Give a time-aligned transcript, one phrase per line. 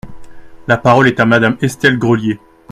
[0.67, 2.39] La parole est à Madame Estelle Grelier.